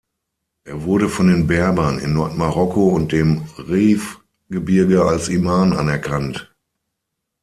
Er 0.63 0.81
wurde 0.81 1.09
von 1.09 1.27
den 1.27 1.45
Berbern 1.45 1.99
in 1.99 2.13
Nordmarokko 2.15 2.87
und 2.89 3.11
dem 3.11 3.43
Rif-Gebirge 3.59 5.05
als 5.05 5.29
Imam 5.29 5.73
anerkannt. 5.73 6.51